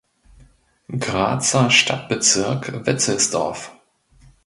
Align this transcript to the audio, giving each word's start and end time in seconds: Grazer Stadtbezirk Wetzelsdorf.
Grazer 0.89 1.69
Stadtbezirk 1.69 2.73
Wetzelsdorf. 2.87 3.71